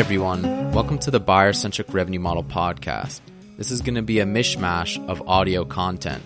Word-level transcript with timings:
everyone, 0.00 0.72
welcome 0.72 0.98
to 0.98 1.10
the 1.10 1.20
Buyer 1.20 1.52
Centric 1.52 1.92
Revenue 1.92 2.20
Model 2.20 2.42
podcast. 2.42 3.20
This 3.58 3.70
is 3.70 3.82
going 3.82 3.96
to 3.96 4.02
be 4.02 4.20
a 4.20 4.24
mishmash 4.24 4.98
of 5.10 5.28
audio 5.28 5.62
content, 5.66 6.22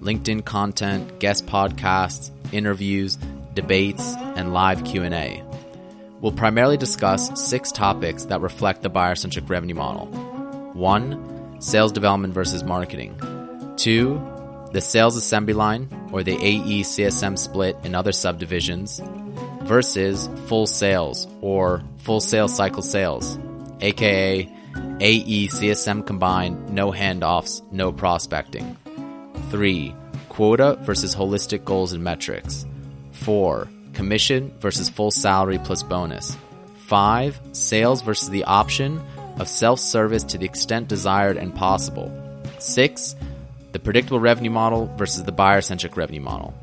LinkedIn 0.00 0.44
content, 0.44 1.18
guest 1.18 1.44
podcasts, 1.44 2.30
interviews, 2.52 3.18
debates, 3.52 4.14
and 4.36 4.54
live 4.54 4.84
Q&A. 4.84 5.42
We'll 6.20 6.30
primarily 6.30 6.76
discuss 6.76 7.48
six 7.48 7.72
topics 7.72 8.26
that 8.26 8.42
reflect 8.42 8.82
the 8.82 8.90
buyer 8.90 9.16
centric 9.16 9.50
revenue 9.50 9.74
model. 9.74 10.06
1. 10.74 11.60
Sales 11.60 11.90
development 11.90 12.32
versus 12.32 12.62
marketing. 12.62 13.16
2. 13.76 14.68
The 14.72 14.80
sales 14.80 15.16
assembly 15.16 15.54
line 15.54 15.88
or 16.12 16.22
the 16.22 16.36
AE 16.36 16.82
CSM 16.82 17.36
split 17.36 17.76
in 17.82 17.96
other 17.96 18.12
subdivisions 18.12 19.00
versus 19.66 20.28
full 20.46 20.66
sales 20.66 21.26
or 21.40 21.82
full 21.98 22.20
sales 22.20 22.54
cycle 22.54 22.82
sales, 22.82 23.38
aka 23.80 24.48
AE 25.00 25.48
CSM 25.48 26.06
combined, 26.06 26.70
no 26.70 26.90
handoffs, 26.90 27.60
no 27.72 27.92
prospecting. 27.92 28.76
3. 29.50 29.94
Quota 30.28 30.78
versus 30.82 31.14
holistic 31.14 31.64
goals 31.64 31.92
and 31.92 32.02
metrics. 32.02 32.66
4. 33.12 33.68
Commission 33.92 34.52
versus 34.60 34.88
full 34.88 35.10
salary 35.10 35.58
plus 35.58 35.82
bonus. 35.82 36.36
5. 36.86 37.40
Sales 37.52 38.02
versus 38.02 38.30
the 38.30 38.44
option 38.44 39.00
of 39.38 39.48
self 39.48 39.80
service 39.80 40.24
to 40.24 40.38
the 40.38 40.46
extent 40.46 40.88
desired 40.88 41.36
and 41.36 41.54
possible. 41.54 42.10
6. 42.58 43.16
The 43.72 43.78
predictable 43.78 44.20
revenue 44.20 44.50
model 44.50 44.86
versus 44.96 45.24
the 45.24 45.32
buyer 45.32 45.60
centric 45.60 45.96
revenue 45.96 46.20
model. 46.22 46.54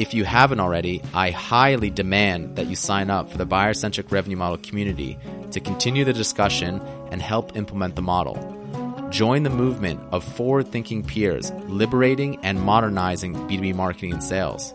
If 0.00 0.14
you 0.14 0.24
haven't 0.24 0.60
already, 0.60 1.02
I 1.12 1.30
highly 1.30 1.90
demand 1.90 2.56
that 2.56 2.68
you 2.68 2.74
sign 2.74 3.10
up 3.10 3.30
for 3.30 3.36
the 3.36 3.44
buyer 3.44 3.74
centric 3.74 4.10
revenue 4.10 4.38
model 4.38 4.56
community 4.56 5.18
to 5.50 5.60
continue 5.60 6.06
the 6.06 6.14
discussion 6.14 6.80
and 7.10 7.20
help 7.20 7.54
implement 7.54 7.96
the 7.96 8.00
model. 8.00 8.38
Join 9.10 9.42
the 9.42 9.50
movement 9.50 10.00
of 10.10 10.24
forward 10.24 10.68
thinking 10.68 11.02
peers 11.02 11.52
liberating 11.68 12.38
and 12.42 12.62
modernizing 12.62 13.34
B2B 13.34 13.74
marketing 13.74 14.14
and 14.14 14.24
sales. 14.24 14.72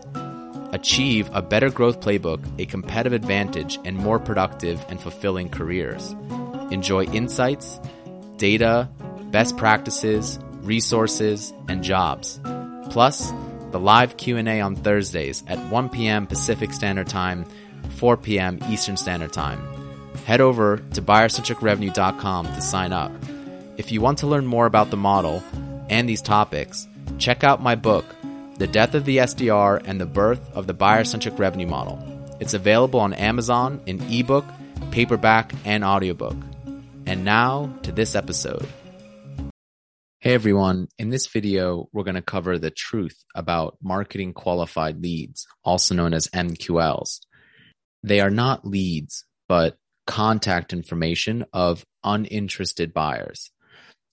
Achieve 0.72 1.28
a 1.32 1.42
better 1.42 1.70
growth 1.70 1.98
playbook, 1.98 2.40
a 2.60 2.66
competitive 2.66 3.12
advantage, 3.12 3.80
and 3.84 3.96
more 3.96 4.20
productive 4.20 4.84
and 4.88 5.00
fulfilling 5.00 5.48
careers. 5.48 6.14
Enjoy 6.70 7.02
insights, 7.06 7.80
data, 8.36 8.88
best 9.32 9.56
practices, 9.56 10.38
resources, 10.62 11.52
and 11.66 11.82
jobs. 11.82 12.38
Plus, 12.90 13.32
the 13.70 13.80
live 13.80 14.16
Q&A 14.16 14.60
on 14.60 14.76
Thursdays 14.76 15.42
at 15.46 15.58
1 15.70 15.88
p.m. 15.90 16.26
Pacific 16.26 16.72
Standard 16.72 17.08
Time, 17.08 17.44
4 17.96 18.16
p.m. 18.16 18.58
Eastern 18.68 18.96
Standard 18.96 19.32
Time. 19.32 19.60
Head 20.24 20.40
over 20.40 20.78
to 20.78 21.02
buyercentricrevenue.com 21.02 22.46
to 22.46 22.60
sign 22.60 22.92
up. 22.92 23.12
If 23.76 23.92
you 23.92 24.00
want 24.00 24.18
to 24.18 24.26
learn 24.26 24.46
more 24.46 24.66
about 24.66 24.90
the 24.90 24.96
model 24.96 25.42
and 25.88 26.08
these 26.08 26.22
topics, 26.22 26.88
check 27.18 27.44
out 27.44 27.62
my 27.62 27.74
book, 27.74 28.04
The 28.56 28.66
Death 28.66 28.94
of 28.94 29.04
the 29.04 29.18
SDR 29.18 29.82
and 29.84 30.00
the 30.00 30.06
Birth 30.06 30.40
of 30.54 30.66
the 30.66 30.74
Buyer-Centric 30.74 31.38
Revenue 31.38 31.66
Model. 31.66 32.02
It's 32.40 32.54
available 32.54 33.00
on 33.00 33.12
Amazon 33.14 33.80
in 33.86 34.00
ebook, 34.10 34.44
paperback, 34.90 35.52
and 35.64 35.84
audiobook. 35.84 36.36
And 37.06 37.24
now 37.24 37.72
to 37.82 37.92
this 37.92 38.14
episode. 38.14 38.66
Hey 40.26 40.34
everyone, 40.34 40.88
in 40.98 41.10
this 41.10 41.28
video, 41.28 41.88
we're 41.92 42.02
going 42.02 42.16
to 42.16 42.20
cover 42.20 42.58
the 42.58 42.72
truth 42.72 43.16
about 43.36 43.78
marketing 43.80 44.32
qualified 44.32 45.00
leads, 45.00 45.46
also 45.62 45.94
known 45.94 46.12
as 46.12 46.26
MQLs. 46.26 47.20
They 48.02 48.18
are 48.18 48.28
not 48.28 48.66
leads, 48.66 49.24
but 49.48 49.76
contact 50.04 50.72
information 50.72 51.44
of 51.52 51.86
uninterested 52.02 52.92
buyers 52.92 53.52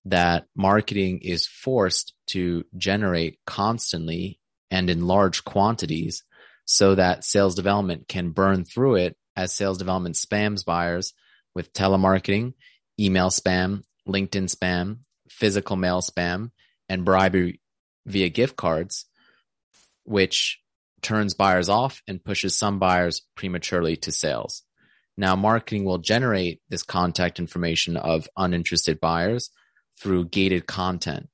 that 0.05 0.45
marketing 0.55 1.21
is 1.23 1.47
forced 1.47 2.13
to 2.27 2.63
generate 2.77 3.39
constantly 3.47 4.39
and 4.69 4.91
in 4.91 5.07
large 5.07 5.43
quantities 5.43 6.23
so 6.65 6.93
that 6.93 7.23
sales 7.23 7.55
development 7.55 8.07
can 8.07 8.29
burn 8.29 8.65
through 8.65 8.97
it 8.97 9.17
as 9.35 9.51
sales 9.51 9.79
development 9.79 10.13
spams 10.13 10.63
buyers 10.63 11.15
with 11.55 11.73
telemarketing, 11.73 12.53
email 12.99 13.31
spam, 13.31 13.81
LinkedIn 14.07 14.55
spam, 14.55 14.97
physical 15.33 15.75
mail 15.75 16.01
spam, 16.01 16.51
and 16.89 17.05
bribery 17.05 17.59
via 18.05 18.29
gift 18.29 18.55
cards, 18.55 19.05
which 20.03 20.59
turns 21.01 21.33
buyers 21.33 21.69
off 21.69 22.01
and 22.07 22.23
pushes 22.23 22.57
some 22.57 22.79
buyers 22.79 23.21
prematurely 23.35 23.95
to 23.97 24.11
sales. 24.11 24.63
Now, 25.17 25.35
marketing 25.35 25.85
will 25.85 25.99
generate 25.99 26.61
this 26.69 26.83
contact 26.83 27.39
information 27.39 27.97
of 27.97 28.27
uninterested 28.35 28.99
buyers 28.99 29.51
through 29.99 30.29
gated 30.29 30.65
content, 30.65 31.29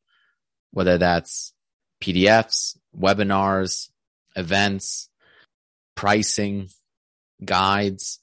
whether 0.71 0.97
that's 0.97 1.53
PDFs, 2.01 2.77
webinars, 2.97 3.89
events, 4.35 5.09
pricing, 5.95 6.69
guides, 7.43 8.19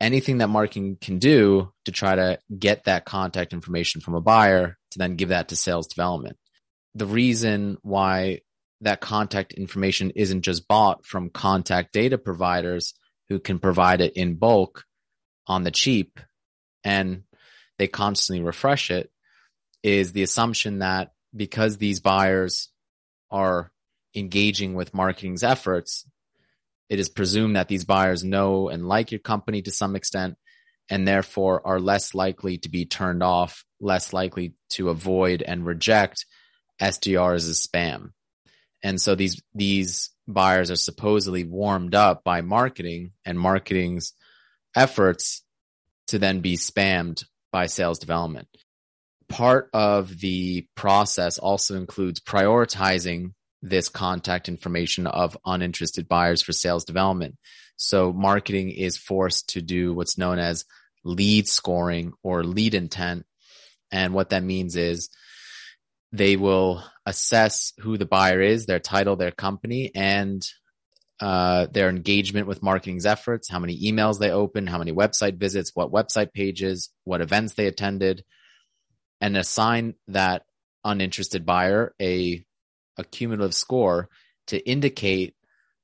anything 0.00 0.38
that 0.38 0.48
marketing 0.48 0.96
can 1.00 1.18
do 1.18 1.72
to 1.84 1.92
try 1.92 2.14
to 2.14 2.38
get 2.56 2.84
that 2.84 3.04
contact 3.04 3.52
information 3.52 4.00
from 4.00 4.14
a 4.14 4.20
buyer 4.20 4.78
to 4.92 4.98
then 4.98 5.16
give 5.16 5.28
that 5.28 5.48
to 5.48 5.56
sales 5.56 5.86
development. 5.86 6.36
The 6.94 7.06
reason 7.06 7.78
why 7.82 8.40
that 8.80 9.00
contact 9.00 9.52
information 9.52 10.10
isn't 10.16 10.42
just 10.42 10.66
bought 10.66 11.04
from 11.04 11.30
contact 11.30 11.92
data 11.92 12.18
providers 12.18 12.94
who 13.28 13.38
can 13.38 13.58
provide 13.58 14.00
it 14.00 14.14
in 14.16 14.36
bulk 14.36 14.84
on 15.46 15.64
the 15.64 15.70
cheap 15.70 16.18
and 16.82 17.24
they 17.78 17.86
constantly 17.86 18.42
refresh 18.44 18.90
it 18.90 19.10
is 19.82 20.12
the 20.12 20.22
assumption 20.22 20.80
that 20.80 21.12
because 21.34 21.76
these 21.76 22.00
buyers 22.00 22.70
are 23.30 23.70
engaging 24.14 24.74
with 24.74 24.94
marketing's 24.94 25.42
efforts, 25.42 26.04
it 26.90 26.98
is 26.98 27.08
presumed 27.08 27.54
that 27.54 27.68
these 27.68 27.84
buyers 27.84 28.24
know 28.24 28.68
and 28.68 28.86
like 28.86 29.12
your 29.12 29.20
company 29.20 29.62
to 29.62 29.70
some 29.70 29.94
extent 29.94 30.36
and 30.90 31.06
therefore 31.06 31.64
are 31.64 31.78
less 31.78 32.14
likely 32.14 32.58
to 32.58 32.68
be 32.68 32.84
turned 32.84 33.22
off, 33.22 33.64
less 33.80 34.12
likely 34.12 34.54
to 34.70 34.90
avoid 34.90 35.40
and 35.40 35.64
reject 35.64 36.26
SDRs 36.82 37.48
as 37.48 37.64
spam. 37.64 38.10
And 38.82 39.00
so 39.00 39.14
these, 39.14 39.40
these 39.54 40.10
buyers 40.26 40.70
are 40.72 40.76
supposedly 40.76 41.44
warmed 41.44 41.94
up 41.94 42.24
by 42.24 42.40
marketing 42.40 43.12
and 43.24 43.38
marketing's 43.38 44.12
efforts 44.74 45.44
to 46.08 46.18
then 46.18 46.40
be 46.40 46.56
spammed 46.56 47.24
by 47.52 47.66
sales 47.66 48.00
development. 48.00 48.48
Part 49.28 49.70
of 49.72 50.18
the 50.18 50.66
process 50.74 51.38
also 51.38 51.76
includes 51.76 52.18
prioritizing 52.18 53.32
this 53.62 53.88
contact 53.88 54.48
information 54.48 55.06
of 55.06 55.36
uninterested 55.44 56.08
buyers 56.08 56.42
for 56.42 56.52
sales 56.52 56.84
development. 56.84 57.36
So 57.76 58.12
marketing 58.12 58.70
is 58.70 58.96
forced 58.96 59.50
to 59.50 59.62
do 59.62 59.94
what's 59.94 60.18
known 60.18 60.38
as 60.38 60.64
lead 61.04 61.48
scoring 61.48 62.12
or 62.22 62.44
lead 62.44 62.74
intent. 62.74 63.26
And 63.90 64.14
what 64.14 64.30
that 64.30 64.42
means 64.42 64.76
is 64.76 65.08
they 66.12 66.36
will 66.36 66.84
assess 67.06 67.72
who 67.80 67.96
the 67.96 68.06
buyer 68.06 68.40
is, 68.40 68.66
their 68.66 68.80
title, 68.80 69.16
their 69.16 69.30
company, 69.30 69.90
and 69.94 70.42
uh, 71.20 71.66
their 71.66 71.88
engagement 71.88 72.46
with 72.46 72.62
marketing's 72.62 73.06
efforts, 73.06 73.50
how 73.50 73.58
many 73.58 73.78
emails 73.80 74.18
they 74.18 74.30
open, 74.30 74.66
how 74.66 74.78
many 74.78 74.92
website 74.92 75.36
visits, 75.38 75.72
what 75.74 75.92
website 75.92 76.32
pages, 76.32 76.90
what 77.04 77.20
events 77.20 77.54
they 77.54 77.66
attended, 77.66 78.24
and 79.20 79.36
assign 79.36 79.94
that 80.08 80.44
uninterested 80.82 81.44
buyer 81.44 81.94
a 82.00 82.44
a 82.96 83.04
cumulative 83.04 83.54
score 83.54 84.08
to 84.48 84.58
indicate 84.68 85.34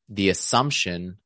the 0.08 0.28
assumption 0.28 1.16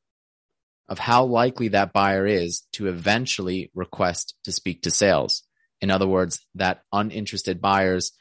of 0.88 0.98
how 0.98 1.24
likely 1.24 1.68
that 1.68 1.92
buyer 1.92 2.26
is 2.26 2.62
to 2.72 2.88
eventually 2.88 3.70
request 3.74 4.34
to 4.44 4.52
speak 4.52 4.82
to 4.82 4.90
sales. 4.90 5.42
In 5.80 5.90
other 5.90 6.06
words, 6.06 6.44
that 6.56 6.82
uninterested 6.92 7.60
buyer's 7.60 8.12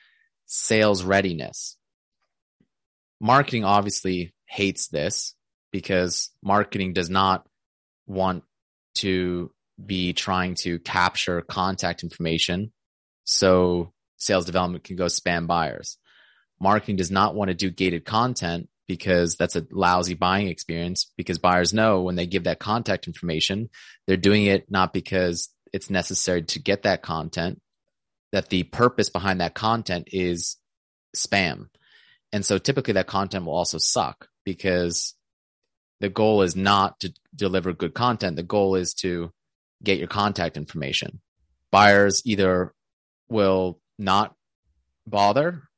sales 0.46 1.04
readiness. 1.04 1.78
Marketing 3.20 3.66
obviously 3.66 4.34
hates 4.46 4.88
this 4.88 5.36
because 5.72 6.30
marketing 6.42 6.94
does 6.94 7.10
not 7.10 7.46
want 8.08 8.44
to 8.96 9.52
be 9.84 10.14
trying 10.14 10.56
to 10.56 10.80
capture 10.80 11.42
contact 11.42 12.04
information 12.04 12.72
so 13.24 13.94
sales 14.18 14.46
development 14.46 14.84
can 14.84 14.96
go 14.96 15.06
spam 15.06 15.48
buyers 15.48 15.98
marketing 16.60 16.98
does 16.98 17.12
not 17.12 17.36
want 17.36 17.50
to 17.50 17.56
do 17.56 17.70
gated 17.70 18.06
content 18.06 18.70
because 18.88 19.36
that's 19.36 19.56
a 19.56 19.66
lousy 19.72 20.16
buying 20.16 20.48
experience 20.48 21.12
because 21.16 21.38
buyers 21.38 21.74
know 21.74 22.02
when 22.02 22.16
they 22.16 22.26
give 22.26 22.46
that 22.46 22.60
contact 22.60 23.08
information, 23.08 23.70
they're 24.08 24.18
doing 24.18 24.46
it 24.46 24.70
not 24.70 24.94
because 24.94 25.50
it's 25.72 25.92
necessary 25.92 26.42
to 26.42 26.60
get 26.60 26.84
that 26.84 27.04
content, 27.04 27.62
that 28.32 28.50
the 28.50 28.64
purpose 28.64 29.10
behind 29.10 29.42
that 29.42 29.54
content 29.54 30.10
is 30.12 30.58
spam. 31.16 31.68
And 32.32 32.44
so 32.44 32.58
typically 32.58 32.94
that 32.94 33.08
content 33.08 33.46
will 33.46 33.54
also 33.54 33.78
suck 33.78 34.28
because 34.44 35.14
the 36.00 36.10
goal 36.10 36.42
is 36.42 36.56
not 36.56 37.00
to 37.02 37.14
deliver 37.36 37.74
good 37.74 37.94
content. 37.94 38.36
The 38.36 38.44
goal 38.44 38.76
is 38.76 38.96
to 38.96 39.32
get 39.84 40.00
your 40.00 40.08
contact 40.08 40.58
information. 40.58 41.22
Buyers 41.72 42.24
either 42.26 42.74
will 43.30 43.80
not 44.00 44.34
bother 45.06 45.69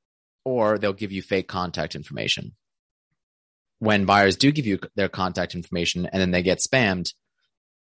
or 0.43 0.77
they'll 0.77 0.93
give 0.93 1.11
you 1.11 1.21
fake 1.21 1.47
contact 1.47 1.95
information. 1.95 2.55
When 3.79 4.05
buyers 4.05 4.35
do 4.35 4.51
give 4.51 4.65
you 4.65 4.79
their 4.95 5.09
contact 5.09 5.55
information 5.55 6.05
and 6.05 6.21
then 6.21 6.31
they 6.31 6.43
get 6.43 6.59
spammed, 6.59 7.13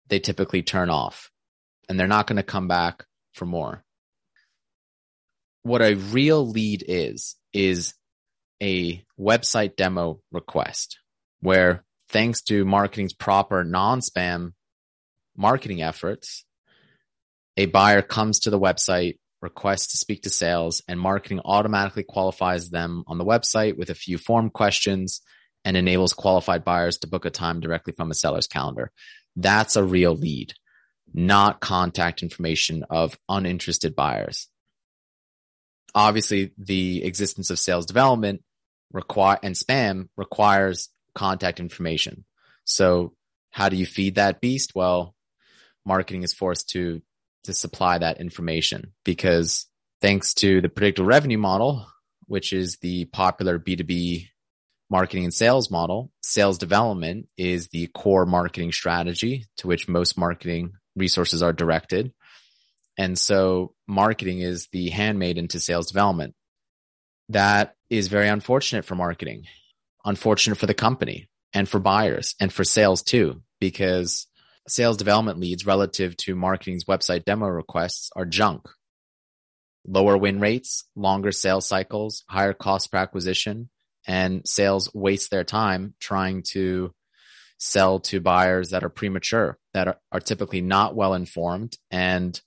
they 0.08 0.18
typically 0.18 0.62
turn 0.62 0.90
off 0.90 1.30
and 1.88 1.98
they're 1.98 2.06
not 2.06 2.26
going 2.26 2.36
to 2.36 2.42
come 2.42 2.68
back 2.68 3.04
for 3.32 3.46
more. 3.46 3.84
What 5.62 5.82
a 5.82 5.94
real 5.94 6.46
lead 6.46 6.84
is, 6.86 7.36
is 7.52 7.94
a 8.62 9.04
website 9.18 9.76
demo 9.76 10.20
request 10.30 10.98
where 11.40 11.84
thanks 12.08 12.42
to 12.42 12.64
marketing's 12.64 13.12
proper 13.12 13.64
non 13.64 14.00
spam 14.00 14.52
marketing 15.36 15.82
efforts, 15.82 16.44
a 17.56 17.66
buyer 17.66 18.02
comes 18.02 18.40
to 18.40 18.50
the 18.50 18.58
website, 18.58 19.18
requests 19.42 19.88
to 19.88 19.98
speak 19.98 20.22
to 20.22 20.30
sales, 20.30 20.82
and 20.88 20.98
marketing 20.98 21.40
automatically 21.44 22.04
qualifies 22.04 22.70
them 22.70 23.04
on 23.06 23.18
the 23.18 23.24
website 23.24 23.76
with 23.76 23.90
a 23.90 23.94
few 23.94 24.16
form 24.16 24.48
questions 24.48 25.20
and 25.64 25.76
enables 25.76 26.14
qualified 26.14 26.64
buyers 26.64 26.98
to 26.98 27.08
book 27.08 27.24
a 27.24 27.30
time 27.30 27.60
directly 27.60 27.92
from 27.92 28.10
a 28.10 28.14
seller's 28.14 28.46
calendar. 28.46 28.90
That's 29.36 29.76
a 29.76 29.84
real 29.84 30.14
lead, 30.14 30.54
not 31.12 31.60
contact 31.60 32.22
information 32.22 32.84
of 32.88 33.18
uninterested 33.28 33.94
buyers. 33.94 34.48
Obviously, 35.94 36.52
the 36.56 37.04
existence 37.04 37.50
of 37.50 37.58
sales 37.58 37.86
development 37.86 38.42
require 38.92 39.38
and 39.42 39.54
spam 39.54 40.08
requires 40.16 40.88
contact 41.14 41.60
information. 41.60 42.24
So 42.64 43.14
how 43.50 43.68
do 43.68 43.76
you 43.76 43.86
feed 43.86 44.14
that 44.14 44.40
beast? 44.40 44.72
Well, 44.74 45.14
marketing 45.84 46.22
is 46.22 46.32
forced 46.32 46.70
to 46.70 47.02
to 47.44 47.54
supply 47.54 47.98
that 47.98 48.20
information 48.20 48.92
because 49.04 49.66
thanks 50.00 50.34
to 50.34 50.60
the 50.60 50.68
predictable 50.68 51.06
revenue 51.06 51.38
model, 51.38 51.86
which 52.26 52.52
is 52.52 52.76
the 52.78 53.04
popular 53.06 53.58
B2B 53.58 54.28
marketing 54.90 55.24
and 55.24 55.34
sales 55.34 55.70
model, 55.70 56.12
sales 56.22 56.58
development 56.58 57.26
is 57.36 57.68
the 57.68 57.86
core 57.88 58.26
marketing 58.26 58.72
strategy 58.72 59.46
to 59.56 59.66
which 59.66 59.88
most 59.88 60.18
marketing 60.18 60.72
resources 60.94 61.42
are 61.42 61.52
directed. 61.52 62.12
And 62.98 63.18
so 63.18 63.74
marketing 63.88 64.40
is 64.40 64.68
the 64.70 64.90
handmaiden 64.90 65.48
to 65.48 65.60
sales 65.60 65.86
development. 65.86 66.34
That 67.30 67.74
is 67.88 68.08
very 68.08 68.28
unfortunate 68.28 68.84
for 68.84 68.94
marketing, 68.94 69.44
unfortunate 70.04 70.56
for 70.56 70.66
the 70.66 70.74
company 70.74 71.30
and 71.54 71.68
for 71.68 71.78
buyers 71.78 72.34
and 72.38 72.52
for 72.52 72.64
sales 72.64 73.02
too, 73.02 73.42
because 73.60 74.26
sales 74.68 74.96
development 74.96 75.38
leads 75.38 75.66
relative 75.66 76.16
to 76.18 76.34
marketing's 76.34 76.84
website 76.84 77.24
demo 77.24 77.46
requests 77.46 78.10
are 78.16 78.24
junk. 78.24 78.68
Lower 79.86 80.16
win 80.16 80.38
rates, 80.40 80.84
longer 80.94 81.32
sales 81.32 81.66
cycles, 81.66 82.24
higher 82.28 82.52
cost 82.52 82.92
per 82.92 82.98
acquisition, 82.98 83.68
and 84.06 84.42
sales 84.46 84.90
waste 84.94 85.30
their 85.30 85.44
time 85.44 85.94
trying 86.00 86.42
to 86.50 86.92
sell 87.58 88.00
to 88.00 88.20
buyers 88.20 88.70
that 88.70 88.82
are 88.82 88.88
premature, 88.88 89.58
that 89.72 89.88
are, 89.88 90.00
are 90.10 90.20
typically 90.20 90.60
not 90.60 90.96
well 90.96 91.14
informed 91.14 91.76
and 91.90 92.40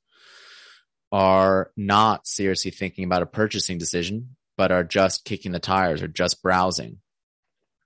are 1.11 1.71
not 1.77 2.27
seriously 2.27 2.71
thinking 2.71 3.05
about 3.05 3.21
a 3.21 3.27
purchasing 3.27 3.77
decision, 3.77 4.35
but 4.57 4.71
are 4.71 4.83
just 4.83 5.23
kicking 5.23 5.53
the 5.53 5.59
tires 5.59 6.01
or 6.01 6.07
just 6.09 6.43
browsing, 6.43 6.97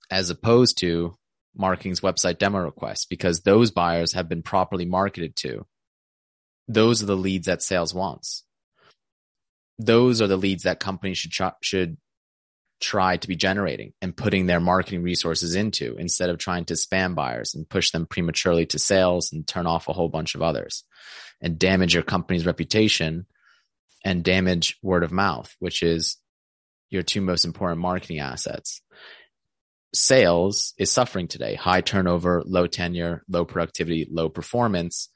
as 0.10 0.32
opposed 0.32 0.80
to 0.80 1.19
marketing's 1.56 2.02
website 2.02 2.38
demo 2.38 2.60
requests 2.60 3.06
because 3.06 3.42
those 3.42 3.72
buyers 3.72 4.14
have 4.14 4.30
been 4.30 4.42
properly 4.42 4.86
marketed 4.86 5.36
to. 5.38 5.66
Those 6.68 7.02
are 7.02 7.08
the 7.08 7.18
leads 7.18 7.48
that 7.48 7.64
sales 7.64 7.94
wants. 7.94 8.44
Those 9.78 10.22
are 10.22 10.28
the 10.28 10.38
leads 10.38 10.64
that 10.64 10.80
companies 10.80 11.18
should 11.18 11.32
try, 11.32 11.52
should 11.62 11.98
try 12.80 13.18
to 13.18 13.28
be 13.28 13.36
generating 13.36 13.94
and 14.02 14.16
putting 14.16 14.46
their 14.46 14.60
marketing 14.60 15.04
resources 15.04 15.56
into 15.56 15.96
instead 15.98 16.30
of 16.30 16.38
trying 16.38 16.66
to 16.66 16.76
spam 16.76 17.16
buyers 17.16 17.54
and 17.56 17.68
push 17.68 17.92
them 17.92 18.06
prematurely 18.06 18.66
to 18.68 18.80
sales 18.80 19.32
and 19.34 19.48
turn 19.48 19.68
off 19.68 19.88
a 19.88 19.94
whole 19.94 20.10
bunch 20.10 20.36
of 20.36 20.42
others 20.42 20.84
and 21.42 21.60
damage 21.60 21.94
your 21.94 22.04
company's 22.04 22.46
reputation 22.46 23.26
and 24.06 24.24
damage 24.24 24.78
word 24.82 25.04
of 25.04 25.12
mouth, 25.12 25.54
which 25.60 25.84
is 25.84 26.18
your 26.90 27.04
two 27.04 27.22
most 27.22 27.46
important 27.46 27.82
marketing 27.82 28.20
assets 28.20 28.82
sales 29.94 30.74
is 30.78 30.92
suffering 30.92 31.28
today 31.28 31.56
high 31.56 31.82
turnover, 31.82 32.44
low 32.46 32.68
tenure, 32.68 33.24
low 33.28 33.46
productivity, 33.46 34.08
low 34.10 34.30
performance 34.30 35.10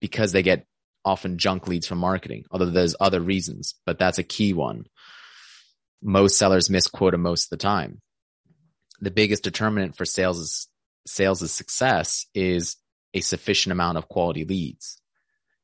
because 0.00 0.32
they 0.32 0.42
get 0.42 0.66
often 1.04 1.38
junk 1.38 1.68
leads 1.68 1.86
from 1.86 1.98
marketing, 1.98 2.44
although 2.50 2.70
there's 2.70 2.96
other 3.00 3.20
reasons, 3.20 3.74
but 3.86 3.98
that's 3.98 4.18
a 4.18 4.24
key 4.24 4.52
one. 4.52 4.84
Most 6.02 6.36
sellers 6.36 6.70
miss 6.70 6.88
quota 6.88 7.18
most 7.18 7.46
of 7.46 7.50
the 7.50 7.62
time. 7.62 8.00
The 9.00 9.10
biggest 9.10 9.44
determinant 9.44 9.96
for 9.96 10.04
sales 10.04 10.38
is 10.38 10.68
sales' 11.06 11.50
success 11.50 12.26
is 12.34 12.76
a 13.14 13.20
sufficient 13.20 13.72
amount 13.72 13.98
of 13.98 14.08
quality 14.08 14.44
leads 14.44 15.00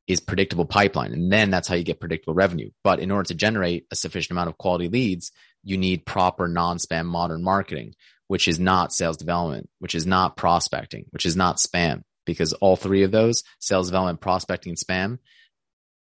is 0.07 0.19
predictable 0.19 0.65
pipeline. 0.65 1.13
And 1.13 1.31
then 1.31 1.51
that's 1.51 1.67
how 1.67 1.75
you 1.75 1.83
get 1.83 1.99
predictable 1.99 2.33
revenue. 2.33 2.71
But 2.83 2.99
in 2.99 3.11
order 3.11 3.27
to 3.27 3.35
generate 3.35 3.85
a 3.91 3.95
sufficient 3.95 4.31
amount 4.31 4.49
of 4.49 4.57
quality 4.57 4.87
leads, 4.87 5.31
you 5.63 5.77
need 5.77 6.05
proper 6.05 6.47
non-spam 6.47 7.05
modern 7.05 7.43
marketing, 7.43 7.93
which 8.27 8.47
is 8.47 8.59
not 8.59 8.93
sales 8.93 9.17
development, 9.17 9.69
which 9.79 9.95
is 9.95 10.05
not 10.05 10.37
prospecting, 10.37 11.05
which 11.11 11.25
is 11.25 11.35
not 11.35 11.57
spam, 11.57 12.03
because 12.25 12.53
all 12.53 12.75
three 12.75 13.03
of 13.03 13.11
those, 13.11 13.43
sales 13.59 13.87
development, 13.87 14.21
prospecting, 14.21 14.71
and 14.71 14.77
spam, 14.77 15.19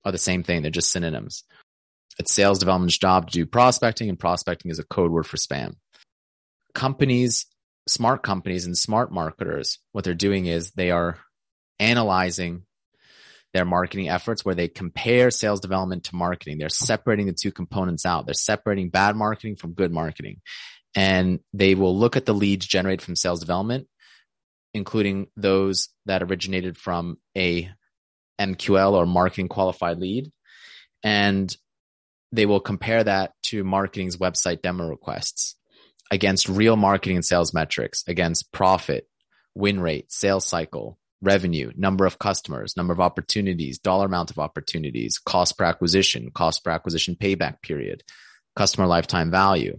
are 0.04 0.12
the 0.12 0.19
same 0.19 0.43
thing. 0.43 0.62
They're 0.62 0.70
just 0.70 0.90
synonyms. 0.90 1.44
It's 2.19 2.32
sales 2.32 2.58
development's 2.58 2.98
job 2.98 3.26
to 3.26 3.32
do 3.32 3.46
prospecting, 3.46 4.08
and 4.08 4.19
prospecting 4.19 4.70
is 4.70 4.78
a 4.78 4.84
code 4.84 5.10
word 5.10 5.26
for 5.26 5.37
spam. 5.37 5.76
Companies, 6.75 7.46
smart 7.87 8.22
companies 8.22 8.66
and 8.66 8.76
smart 8.76 9.12
marketers, 9.12 9.78
what 9.92 10.04
they're 10.04 10.14
doing 10.14 10.46
is 10.46 10.72
they 10.72 10.90
are 10.90 11.19
analyzing 11.78 12.65
their 13.52 13.64
marketing 13.64 14.08
efforts 14.08 14.44
where 14.44 14.54
they 14.54 14.69
compare 14.69 15.31
sales 15.31 15.60
development 15.60 16.04
to 16.04 16.16
marketing. 16.16 16.58
They're 16.58 16.69
separating 16.69 17.26
the 17.26 17.32
two 17.32 17.52
components 17.52 18.04
out. 18.04 18.26
They're 18.26 18.35
separating 18.35 18.90
bad 18.90 19.16
marketing 19.16 19.56
from 19.56 19.73
good 19.73 19.92
marketing. 19.92 20.40
And 20.94 21.40
they 21.52 21.75
will 21.75 21.97
look 21.97 22.16
at 22.16 22.26
the 22.26 22.35
leads 22.35 22.66
generated 22.66 23.02
from 23.02 23.16
sales 23.16 23.40
development, 23.40 23.87
including 24.75 25.28
those 25.37 25.88
that 26.06 26.23
originated 26.23 26.76
from 26.76 27.18
a 27.37 27.71
MQL 28.40 28.92
or 28.92 29.06
marketing 29.06 29.49
qualified 29.49 29.99
lead. 29.99 30.32
And 31.02 31.54
they 32.32 32.47
will 32.47 32.61
compare 32.61 33.04
that 33.04 33.32
to 33.44 33.64
marketing's 33.64 34.16
website 34.16 34.62
demo 34.62 34.88
requests 34.88 35.56
against 36.11 36.49
real 36.49 36.76
marketing 36.76 37.16
and 37.16 37.25
sales 37.25 37.54
metrics, 37.54 38.04
against 38.06 38.52
profit, 38.52 39.09
win 39.54 39.80
rate, 39.80 40.12
sales 40.12 40.47
cycle, 40.47 40.99
revenue, 41.23 41.73
number 41.76 42.06
of 42.06 42.18
customers, 42.18 42.76
number 42.76 42.92
of 42.92 43.00
opportunities, 43.00 43.78
dollar 43.78 44.06
amount 44.06 44.30
of 44.30 44.38
opportunities, 44.38 45.18
cost 45.18 45.56
per 45.56 45.64
acquisition, 45.64 46.30
cost 46.30 46.64
per 46.64 46.70
acquisition 46.70 47.16
payback 47.16 47.62
period, 47.62 48.02
customer 48.54 48.87
lifetime 48.87 49.30
value. 49.30 49.78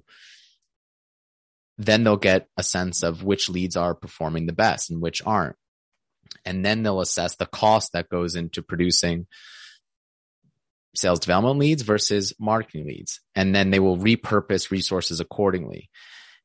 Then 1.77 2.03
they'll 2.03 2.17
get 2.17 2.47
a 2.57 2.63
sense 2.63 3.03
of 3.03 3.23
which 3.23 3.49
leads 3.49 3.75
are 3.75 3.93
performing 3.93 4.47
the 4.47 4.53
best 4.53 4.89
and 4.89 5.01
which 5.01 5.21
aren't. 5.25 5.55
And 6.43 6.65
then 6.65 6.83
they'll 6.83 7.01
assess 7.01 7.35
the 7.35 7.45
cost 7.45 7.93
that 7.93 8.09
goes 8.09 8.35
into 8.35 8.61
producing 8.61 9.27
sales 10.95 11.19
development 11.19 11.59
leads 11.59 11.83
versus 11.83 12.33
marketing 12.39 12.87
leads. 12.87 13.21
And 13.35 13.53
then 13.53 13.69
they 13.69 13.79
will 13.79 13.97
repurpose 13.97 14.71
resources 14.71 15.19
accordingly. 15.19 15.89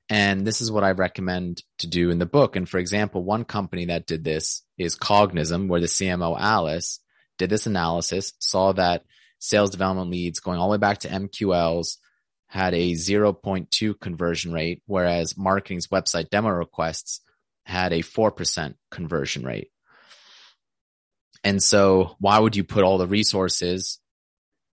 And 0.08 0.46
this 0.46 0.60
is 0.60 0.70
what 0.70 0.84
I 0.84 0.90
recommend 0.90 1.62
to 1.78 1.86
do 1.86 2.10
in 2.10 2.18
the 2.18 2.26
book. 2.26 2.56
And 2.56 2.68
for 2.68 2.78
example, 2.78 3.24
one 3.24 3.44
company 3.44 3.86
that 3.86 4.06
did 4.06 4.24
this 4.24 4.62
is 4.76 4.96
Cognism, 4.96 5.68
where 5.68 5.80
the 5.80 5.86
CMO 5.86 6.36
Alice 6.38 7.00
did 7.38 7.50
this 7.50 7.66
analysis, 7.66 8.34
saw 8.38 8.72
that 8.72 9.04
sales 9.38 9.70
development 9.70 10.10
leads 10.10 10.40
going 10.40 10.58
all 10.58 10.68
the 10.68 10.72
way 10.72 10.78
back 10.78 10.98
to 10.98 11.08
MQLs 11.08 11.96
had 12.46 12.74
a 12.74 12.92
0.2 12.92 13.98
conversion 13.98 14.52
rate, 14.52 14.82
whereas 14.86 15.38
marketing's 15.38 15.86
website 15.86 16.28
demo 16.28 16.50
requests 16.50 17.20
had 17.64 17.94
a 17.94 18.00
4% 18.00 18.74
conversion 18.90 19.44
rate. 19.44 19.70
And 21.42 21.62
so 21.62 22.16
why 22.18 22.38
would 22.38 22.54
you 22.54 22.64
put 22.64 22.84
all 22.84 22.98
the 22.98 23.06
resources 23.06 23.98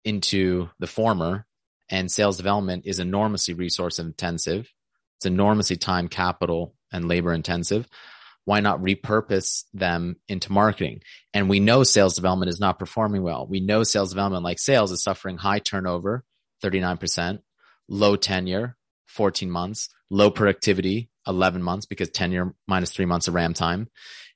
into 0.03 0.69
the 0.79 0.88
former 0.88 1.45
and 1.89 2.12
sales 2.12 2.38
development 2.38 2.86
is 2.86 3.00
enormously 3.00 3.53
resource 3.53 3.98
intensive 3.98 4.71
it's 5.19 5.25
enormously 5.25 5.75
time, 5.75 6.07
capital, 6.07 6.73
and 6.93 7.09
labor 7.09 7.33
intensive. 7.33 7.85
Why 8.45 8.61
not 8.61 8.79
repurpose 8.79 9.65
them 9.73 10.15
into 10.29 10.53
marketing? 10.53 11.01
And 11.33 11.49
we 11.49 11.59
know 11.59 11.83
sales 11.83 12.15
development 12.15 12.49
is 12.49 12.61
not 12.61 12.79
performing 12.79 13.21
well. 13.21 13.45
We 13.45 13.59
know 13.59 13.83
sales 13.83 14.11
development, 14.11 14.45
like 14.45 14.59
sales, 14.59 14.93
is 14.93 15.03
suffering 15.03 15.35
high 15.35 15.59
turnover, 15.59 16.23
39%, 16.63 17.39
low 17.89 18.15
tenure, 18.15 18.77
14 19.07 19.51
months, 19.51 19.89
low 20.09 20.31
productivity, 20.31 21.09
11 21.27 21.61
months 21.61 21.85
because 21.85 22.09
tenure 22.09 22.55
minus 22.65 22.93
three 22.93 23.05
months 23.05 23.27
of 23.27 23.33
ramp 23.33 23.57
time, 23.57 23.89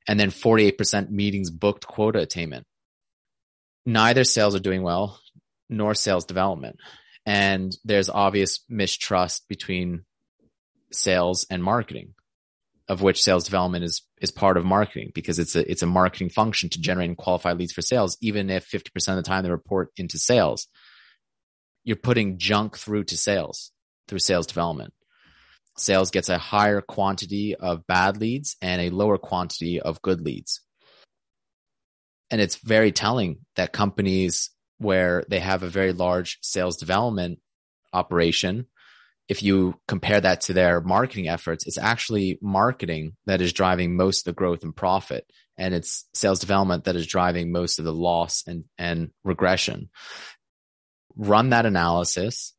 and 0.05 0.19
then 0.19 0.31
48% 0.31 1.11
meetings 1.11 1.49
booked 1.49 1.87
quota 1.87 2.19
attainment. 2.19 2.67
Neither 3.85 4.25
sales 4.25 4.53
are 4.53 4.59
doing 4.59 4.83
well, 4.83 5.17
nor 5.69 5.93
sales 5.93 6.25
development. 6.25 6.75
And 7.25 7.73
there's 7.85 8.09
obvious 8.09 8.65
mistrust 8.67 9.47
between 9.47 10.03
sales 10.93 11.45
and 11.49 11.63
marketing, 11.63 12.13
of 12.87 13.01
which 13.01 13.23
sales 13.23 13.43
development 13.45 13.83
is 13.83 14.01
is 14.21 14.31
part 14.31 14.57
of 14.57 14.65
marketing 14.65 15.11
because 15.13 15.39
it's 15.39 15.55
a 15.55 15.69
it's 15.69 15.81
a 15.81 15.87
marketing 15.87 16.29
function 16.29 16.69
to 16.69 16.81
generate 16.81 17.09
and 17.09 17.17
qualify 17.17 17.53
leads 17.53 17.73
for 17.73 17.81
sales, 17.81 18.17
even 18.21 18.49
if 18.49 18.69
50% 18.69 18.87
of 19.09 19.15
the 19.15 19.23
time 19.23 19.43
they 19.43 19.49
report 19.49 19.89
into 19.97 20.17
sales. 20.17 20.67
You're 21.83 21.97
putting 21.97 22.37
junk 22.37 22.77
through 22.77 23.05
to 23.05 23.17
sales 23.17 23.71
through 24.07 24.19
sales 24.19 24.47
development. 24.47 24.93
Sales 25.77 26.11
gets 26.11 26.29
a 26.29 26.37
higher 26.37 26.81
quantity 26.81 27.55
of 27.55 27.87
bad 27.87 28.17
leads 28.17 28.55
and 28.61 28.81
a 28.81 28.89
lower 28.89 29.17
quantity 29.17 29.81
of 29.81 30.01
good 30.01 30.21
leads. 30.21 30.61
And 32.29 32.39
it's 32.39 32.55
very 32.57 32.91
telling 32.91 33.39
that 33.55 33.73
companies 33.73 34.51
where 34.77 35.23
they 35.29 35.39
have 35.39 35.63
a 35.63 35.69
very 35.69 35.93
large 35.93 36.37
sales 36.41 36.77
development 36.77 37.39
operation, 37.91 38.67
if 39.27 39.41
you 39.41 39.79
compare 39.87 40.19
that 40.19 40.41
to 40.41 40.53
their 40.53 40.81
marketing 40.81 41.29
efforts, 41.29 41.65
it's 41.65 41.77
actually 41.77 42.37
marketing 42.41 43.15
that 43.25 43.41
is 43.41 43.53
driving 43.53 43.95
most 43.95 44.21
of 44.21 44.25
the 44.25 44.37
growth 44.37 44.63
and 44.63 44.75
profit. 44.75 45.25
And 45.57 45.73
it's 45.73 46.05
sales 46.13 46.39
development 46.39 46.85
that 46.85 46.95
is 46.95 47.07
driving 47.07 47.51
most 47.51 47.79
of 47.79 47.85
the 47.85 47.93
loss 47.93 48.43
and, 48.47 48.65
and 48.77 49.11
regression. 49.23 49.89
Run 51.15 51.49
that 51.49 51.65
analysis, 51.65 52.53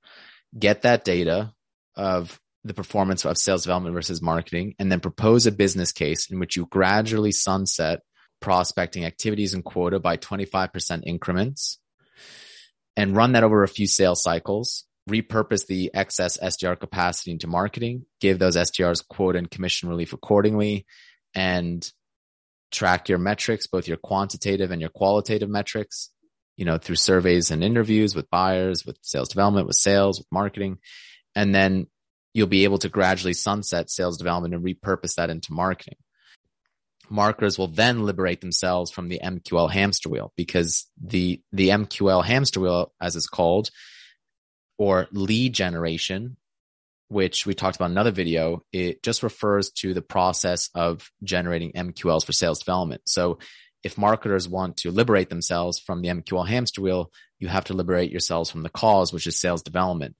get 0.56 0.82
that 0.82 1.04
data 1.04 1.52
of 1.96 2.40
the 2.62 2.74
performance 2.74 3.24
of 3.26 3.36
sales 3.36 3.64
development 3.64 3.94
versus 3.94 4.22
marketing, 4.22 4.74
and 4.78 4.90
then 4.90 5.00
propose 5.00 5.46
a 5.46 5.52
business 5.52 5.92
case 5.92 6.30
in 6.30 6.38
which 6.38 6.56
you 6.56 6.66
gradually 6.66 7.32
sunset 7.32 8.00
prospecting 8.40 9.04
activities 9.04 9.54
and 9.54 9.64
quota 9.64 9.98
by 9.98 10.16
25% 10.16 11.02
increments 11.04 11.78
and 12.96 13.16
run 13.16 13.32
that 13.32 13.44
over 13.44 13.62
a 13.62 13.68
few 13.68 13.86
sales 13.86 14.22
cycles, 14.22 14.84
repurpose 15.08 15.66
the 15.66 15.90
excess 15.94 16.38
SDR 16.38 16.78
capacity 16.78 17.30
into 17.30 17.46
marketing, 17.46 18.06
give 18.20 18.38
those 18.38 18.56
SDRs 18.56 19.06
quota 19.06 19.38
and 19.38 19.50
commission 19.50 19.88
relief 19.88 20.12
accordingly, 20.12 20.86
and 21.34 21.90
track 22.70 23.08
your 23.08 23.18
metrics, 23.18 23.66
both 23.66 23.86
your 23.86 23.96
quantitative 23.96 24.70
and 24.70 24.80
your 24.80 24.90
qualitative 24.90 25.48
metrics, 25.48 26.10
you 26.56 26.64
know, 26.64 26.78
through 26.78 26.96
surveys 26.96 27.50
and 27.50 27.62
interviews 27.62 28.14
with 28.14 28.30
buyers, 28.30 28.84
with 28.86 28.96
sales 29.02 29.28
development, 29.28 29.66
with 29.66 29.76
sales, 29.76 30.18
with 30.18 30.26
marketing. 30.32 30.78
And 31.34 31.54
then 31.54 31.86
you'll 32.32 32.46
be 32.46 32.64
able 32.64 32.78
to 32.78 32.88
gradually 32.88 33.32
sunset 33.32 33.90
sales 33.90 34.16
development 34.16 34.54
and 34.54 34.64
repurpose 34.64 35.16
that 35.16 35.30
into 35.30 35.52
marketing. 35.52 35.96
Marketers 37.10 37.58
will 37.58 37.68
then 37.68 38.04
liberate 38.04 38.40
themselves 38.40 38.90
from 38.90 39.08
the 39.08 39.20
MQL 39.22 39.70
hamster 39.70 40.08
wheel 40.08 40.32
because 40.36 40.86
the, 41.00 41.42
the 41.52 41.68
MQL 41.68 42.24
hamster 42.24 42.60
wheel, 42.60 42.92
as 43.00 43.14
it's 43.14 43.28
called, 43.28 43.70
or 44.78 45.06
lead 45.12 45.52
generation, 45.52 46.36
which 47.08 47.46
we 47.46 47.54
talked 47.54 47.76
about 47.76 47.86
in 47.86 47.92
another 47.92 48.10
video, 48.10 48.62
it 48.72 49.02
just 49.02 49.22
refers 49.22 49.70
to 49.70 49.94
the 49.94 50.02
process 50.02 50.70
of 50.74 51.10
generating 51.22 51.72
MQLs 51.72 52.24
for 52.24 52.32
sales 52.32 52.58
development. 52.58 53.02
So 53.06 53.38
if 53.82 53.98
marketers 53.98 54.48
want 54.48 54.78
to 54.78 54.90
liberate 54.90 55.28
themselves 55.28 55.78
from 55.78 56.00
the 56.00 56.08
MQL 56.08 56.48
hamster 56.48 56.80
wheel, 56.80 57.12
you 57.38 57.48
have 57.48 57.64
to 57.66 57.74
liberate 57.74 58.10
yourselves 58.10 58.50
from 58.50 58.62
the 58.62 58.70
cause, 58.70 59.12
which 59.12 59.26
is 59.26 59.38
sales 59.38 59.62
development 59.62 60.16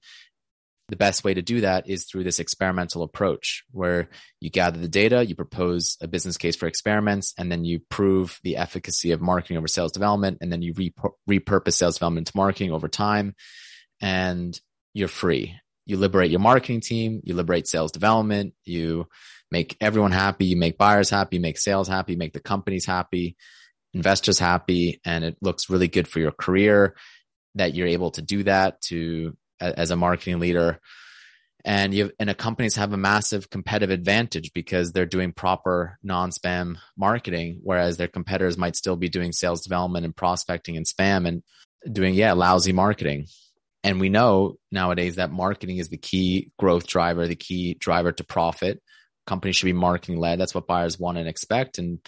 the 0.87 0.95
best 0.95 1.23
way 1.23 1.33
to 1.33 1.41
do 1.41 1.61
that 1.61 1.89
is 1.89 2.05
through 2.05 2.23
this 2.23 2.39
experimental 2.39 3.01
approach 3.01 3.63
where 3.71 4.09
you 4.39 4.51
gather 4.51 4.79
the 4.79 4.87
data, 4.87 5.25
you 5.25 5.35
propose 5.35 5.97
a 5.99 6.07
business 6.07 6.37
case 6.37 6.55
for 6.55 6.67
experiments, 6.67 7.33
and 7.37 7.51
then 7.51 7.65
you 7.65 7.79
prove 7.89 8.39
the 8.43 8.57
efficacy 8.57 9.11
of 9.11 9.21
marketing 9.21 9.57
over 9.57 9.67
sales 9.67 9.91
development. 9.91 10.39
And 10.41 10.51
then 10.51 10.61
you 10.61 10.73
repurpose 10.73 11.73
sales 11.73 11.95
development 11.95 12.27
to 12.27 12.37
marketing 12.37 12.71
over 12.71 12.87
time 12.87 13.35
and 14.05 14.61
you're 14.93 15.07
free. 15.07 15.59
You 15.87 15.97
liberate 15.97 16.29
your 16.29 16.39
marketing 16.39 16.81
team, 16.81 17.21
you 17.23 17.33
liberate 17.33 17.67
sales 17.67 17.91
development, 17.91 18.53
you 18.63 19.07
make 19.49 19.75
everyone 19.81 20.11
happy, 20.11 20.45
you 20.45 20.57
make 20.57 20.77
buyers 20.77 21.09
happy, 21.09 21.37
you 21.37 21.41
make 21.41 21.57
sales 21.57 21.87
happy, 21.87 22.11
you 22.11 22.19
make 22.19 22.33
the 22.33 22.39
companies 22.39 22.85
happy, 22.85 23.35
investors 23.95 24.37
happy, 24.37 25.01
and 25.05 25.23
it 25.23 25.37
looks 25.41 25.71
really 25.71 25.87
good 25.87 26.07
for 26.07 26.19
your 26.19 26.31
career 26.31 26.95
that 27.55 27.73
you're 27.73 27.87
able 27.87 28.11
to 28.11 28.21
do 28.21 28.43
that 28.43 28.79
to 28.81 29.35
as 29.59 29.89
a 29.89 29.95
marketing 29.95 30.39
leader 30.39 30.79
and 31.63 31.93
you 31.93 32.11
and 32.19 32.37
companies 32.37 32.75
have 32.75 32.93
a 32.93 32.97
massive 32.97 33.49
competitive 33.49 33.89
advantage 33.89 34.51
because 34.53 34.91
they're 34.91 35.05
doing 35.05 35.31
proper 35.31 35.97
non-spam 36.03 36.75
marketing 36.97 37.61
whereas 37.63 37.95
their 37.95 38.09
competitors 38.09 38.57
might 38.57 38.75
still 38.75 38.97
be 38.97 39.07
doing 39.07 39.31
sales 39.31 39.63
development 39.63 40.05
and 40.05 40.15
prospecting 40.15 40.75
and 40.75 40.85
spam 40.85 41.25
and 41.25 41.41
doing 41.91 42.13
yeah 42.13 42.33
lousy 42.33 42.73
marketing 42.73 43.25
and 43.85 43.99
we 44.01 44.09
know 44.09 44.57
nowadays 44.71 45.15
that 45.15 45.31
marketing 45.31 45.77
is 45.77 45.89
the 45.89 45.97
key 45.97 46.51
growth 46.59 46.87
driver 46.87 47.27
the 47.27 47.35
key 47.35 47.75
driver 47.75 48.11
to 48.11 48.23
profit 48.23 48.81
companies 49.25 49.55
should 49.55 49.67
be 49.67 49.73
marketing 49.73 50.19
led 50.19 50.39
that's 50.39 50.55
what 50.55 50.67
buyers 50.67 50.99
want 50.99 51.17
and 51.17 51.27
expect 51.29 51.77
and 51.77 51.99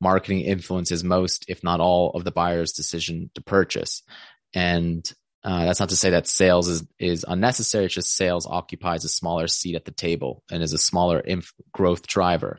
marketing 0.00 0.40
influences 0.40 1.04
most 1.04 1.44
if 1.48 1.62
not 1.62 1.80
all 1.80 2.12
of 2.12 2.24
the 2.24 2.30
buyer's 2.30 2.72
decision 2.72 3.30
to 3.34 3.42
purchase 3.42 4.02
and 4.54 5.12
uh, 5.46 5.64
that's 5.64 5.78
not 5.78 5.90
to 5.90 5.96
say 5.96 6.10
that 6.10 6.26
sales 6.26 6.66
is 6.66 6.84
is 6.98 7.24
unnecessary. 7.26 7.84
It's 7.84 7.94
just 7.94 8.16
sales 8.16 8.48
occupies 8.48 9.04
a 9.04 9.08
smaller 9.08 9.46
seat 9.46 9.76
at 9.76 9.84
the 9.84 9.92
table 9.92 10.42
and 10.50 10.60
is 10.60 10.72
a 10.72 10.78
smaller 10.78 11.20
inf- 11.20 11.54
growth 11.72 12.04
driver. 12.04 12.58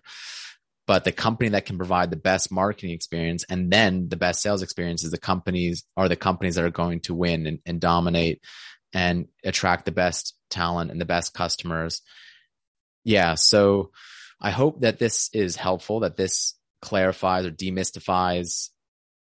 But 0.87 1.03
the 1.03 1.11
company 1.11 1.49
that 1.49 1.65
can 1.65 1.77
provide 1.77 2.09
the 2.09 2.15
best 2.15 2.49
marketing 2.49 2.91
experience 2.91 3.43
and 3.49 3.71
then 3.71 4.07
the 4.07 4.15
best 4.15 4.41
sales 4.41 4.61
experience 4.61 5.03
is 5.03 5.11
the 5.11 5.17
companies 5.17 5.83
are 5.97 6.07
the 6.07 6.15
companies 6.15 6.55
that 6.55 6.63
are 6.63 6.71
going 6.71 7.01
to 7.01 7.13
win 7.13 7.45
and, 7.45 7.59
and 7.65 7.81
dominate 7.81 8.41
and 8.93 9.27
attract 9.43 9.85
the 9.85 9.91
best 9.91 10.33
talent 10.49 10.91
and 10.91 11.01
the 11.01 11.05
best 11.05 11.33
customers. 11.33 12.01
Yeah. 13.03 13.35
So 13.35 13.91
I 14.39 14.51
hope 14.51 14.81
that 14.81 14.97
this 14.97 15.29
is 15.33 15.57
helpful, 15.57 16.01
that 16.01 16.15
this 16.15 16.55
clarifies 16.81 17.45
or 17.45 17.51
demystifies 17.51 18.69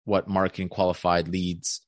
what 0.04 0.28
marketing 0.28 0.70
qualified 0.70 1.28
leads 1.28 1.82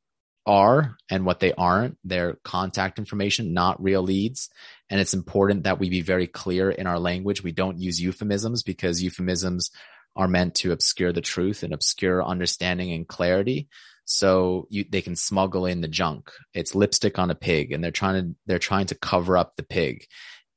are 0.47 0.97
and 1.09 1.25
what 1.25 1.39
they 1.39 1.53
aren't. 1.53 1.97
Their 2.03 2.37
contact 2.43 2.97
information, 2.97 3.53
not 3.53 3.83
real 3.83 4.01
leads. 4.01 4.49
And 4.89 4.99
it's 4.99 5.13
important 5.13 5.65
that 5.65 5.79
we 5.79 5.89
be 5.89 6.01
very 6.01 6.25
clear 6.25 6.71
in 6.71 6.87
our 6.87 6.97
language. 6.97 7.43
We 7.43 7.51
don't 7.51 7.77
use 7.77 8.01
euphemisms 8.01 8.63
because 8.63 9.03
euphemisms 9.03 9.69
are 10.15 10.27
meant 10.27 10.55
to 10.55 10.71
obscure 10.71 11.11
the 11.11 11.21
truth 11.21 11.61
and 11.61 11.73
obscure 11.73 12.23
understanding 12.23 12.91
and 12.93 13.07
clarity. 13.07 13.67
So 14.05 14.67
you, 14.69 14.85
they 14.89 15.01
can 15.01 15.17
smuggle 15.17 15.65
in 15.65 15.81
the 15.81 15.89
junk. 15.89 16.31
It's 16.53 16.73
lipstick 16.73 17.19
on 17.19 17.29
a 17.29 17.35
pig 17.35 17.73
and 17.73 17.83
they're 17.83 17.91
trying 17.91 18.23
to, 18.23 18.35
they're 18.45 18.57
trying 18.57 18.87
to 18.87 18.95
cover 18.95 19.37
up 19.37 19.57
the 19.57 19.63
pig. 19.63 20.05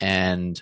And 0.00 0.61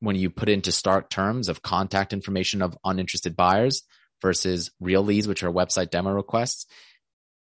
when 0.00 0.16
you 0.16 0.28
put 0.28 0.50
into 0.50 0.70
stark 0.70 1.08
terms 1.08 1.48
of 1.48 1.62
contact 1.62 2.12
information 2.12 2.60
of 2.60 2.76
uninterested 2.84 3.34
buyers 3.34 3.82
versus 4.20 4.70
real 4.80 5.02
leads, 5.02 5.26
which 5.26 5.42
are 5.42 5.50
website 5.50 5.90
demo 5.90 6.12
requests, 6.12 6.66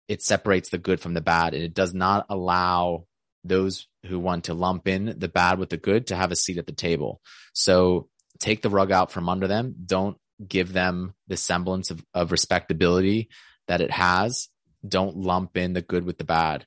it 0.07 0.21
separates 0.21 0.69
the 0.69 0.77
good 0.77 0.99
from 0.99 1.13
the 1.13 1.21
bad 1.21 1.53
and 1.53 1.63
it 1.63 1.73
does 1.73 1.93
not 1.93 2.25
allow 2.29 3.05
those 3.43 3.87
who 4.05 4.19
want 4.19 4.45
to 4.45 4.53
lump 4.53 4.87
in 4.87 5.15
the 5.17 5.27
bad 5.27 5.59
with 5.59 5.69
the 5.69 5.77
good 5.77 6.07
to 6.07 6.15
have 6.15 6.31
a 6.31 6.35
seat 6.35 6.57
at 6.57 6.65
the 6.65 6.73
table. 6.73 7.21
So 7.53 8.09
take 8.39 8.61
the 8.61 8.69
rug 8.69 8.91
out 8.91 9.11
from 9.11 9.29
under 9.29 9.47
them. 9.47 9.75
Don't 9.85 10.17
give 10.45 10.73
them 10.73 11.13
the 11.27 11.37
semblance 11.37 11.91
of, 11.91 12.03
of 12.13 12.31
respectability 12.31 13.29
that 13.67 13.81
it 13.81 13.91
has. 13.91 14.49
Don't 14.87 15.17
lump 15.17 15.57
in 15.57 15.73
the 15.73 15.81
good 15.81 16.05
with 16.05 16.17
the 16.17 16.23
bad. 16.23 16.65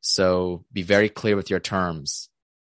So 0.00 0.64
be 0.72 0.82
very 0.82 1.08
clear 1.08 1.36
with 1.36 1.50
your 1.50 1.60
terms 1.60 2.28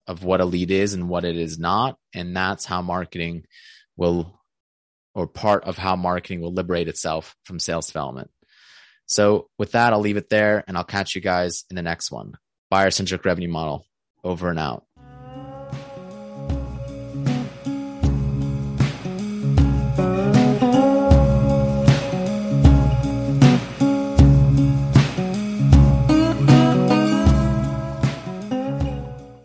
of 0.07 0.25
what 0.25 0.41
a 0.41 0.45
lead 0.45 0.71
is 0.71 0.95
and 0.95 1.09
what 1.09 1.25
it 1.25 1.37
is 1.37 1.59
not. 1.59 1.97
And 2.15 2.37
that's 2.37 2.65
how 2.65 2.83
marketing 2.83 3.45
will, 3.97 4.41
or 5.15 5.27
part 5.27 5.65
of 5.65 5.79
how 5.79 5.95
marketing 5.95 6.41
will 6.41 6.53
liberate 6.53 6.89
itself 6.89 7.37
from 7.45 7.61
sales 7.61 7.87
development. 7.87 8.31
So 9.11 9.49
with 9.59 9.73
that, 9.73 9.93
I'll 9.93 9.99
leave 9.99 10.17
it 10.17 10.31
there 10.31 10.63
and 10.69 10.77
I'll 10.77 10.85
catch 10.85 11.17
you 11.17 11.21
guys 11.21 11.65
in 11.69 11.75
the 11.75 11.83
next 11.83 12.13
one. 12.13 12.35
Buyer 12.71 12.93
centric 12.93 13.25
revenue 13.25 13.49
model 13.49 13.85
over 14.23 14.51
and 14.51 14.59
out. 14.59 14.85